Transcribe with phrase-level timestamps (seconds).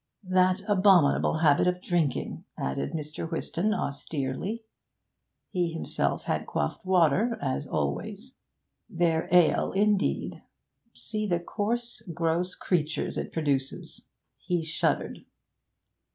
[0.23, 3.29] 'That abominable habit of drinking!' added Mr.
[3.31, 4.63] Whiston austerely.
[5.51, 8.33] He himself had quaffed water, as always.
[8.89, 10.41] 'Their ale, indeed!
[10.95, 14.07] See the coarse, gross creatures it produces!'
[14.39, 15.23] He shuddered.